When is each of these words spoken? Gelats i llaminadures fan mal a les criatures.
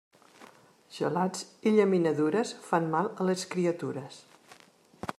Gelats 0.95 1.43
i 1.71 1.75
llaminadures 1.75 2.57
fan 2.71 2.91
mal 2.97 3.13
a 3.27 3.31
les 3.31 3.45
criatures. 3.55 4.21